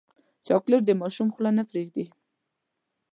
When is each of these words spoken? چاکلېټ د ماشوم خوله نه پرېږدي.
چاکلېټ 0.47 0.81
د 0.85 0.91
ماشوم 1.01 1.27
خوله 1.33 1.51
نه 1.57 1.63
پرېږدي. 1.69 2.05